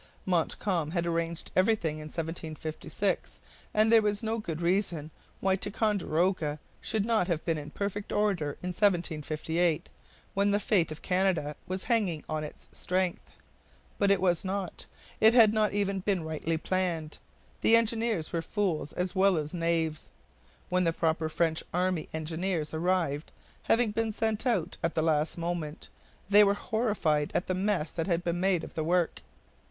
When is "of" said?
10.91-11.03, 28.63-28.73